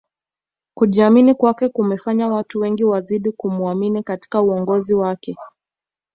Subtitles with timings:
[0.77, 5.37] kujiamini kwake kumefanya watu wengi wazidi kumuamini katika uongozi wake